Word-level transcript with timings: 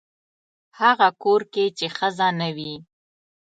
هغه 0.79 1.07
کور 1.23 1.41
کې 1.53 1.65
چې 1.77 1.85
ښځه 1.97 2.27
نه 2.39 2.49
وي. 2.55 2.73